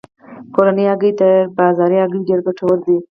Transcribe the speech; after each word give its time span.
کورنۍ 0.55 0.85
هګۍ 0.91 1.11
تر 1.19 1.31
بازاري 1.57 1.97
هګیو 2.01 2.25
ډیرې 2.27 2.45
ګټورې 2.47 2.77
دي. 2.85 2.97